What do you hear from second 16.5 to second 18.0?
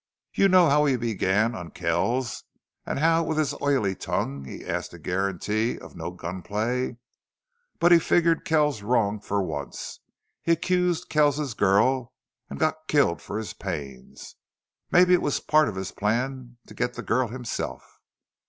to git the girl himself.